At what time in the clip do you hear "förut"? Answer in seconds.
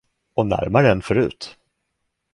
1.01-1.57